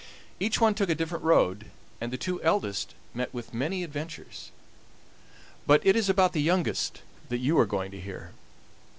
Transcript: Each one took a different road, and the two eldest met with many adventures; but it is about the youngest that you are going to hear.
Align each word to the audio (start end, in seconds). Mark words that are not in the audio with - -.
Each 0.39 0.59
one 0.59 0.73
took 0.73 0.89
a 0.89 0.95
different 0.95 1.23
road, 1.23 1.69
and 2.01 2.11
the 2.11 2.17
two 2.17 2.41
eldest 2.41 2.95
met 3.13 3.31
with 3.35 3.53
many 3.53 3.83
adventures; 3.83 4.49
but 5.67 5.85
it 5.85 5.95
is 5.95 6.09
about 6.09 6.33
the 6.33 6.41
youngest 6.41 7.03
that 7.29 7.37
you 7.37 7.55
are 7.59 7.67
going 7.67 7.91
to 7.91 8.01
hear. 8.01 8.31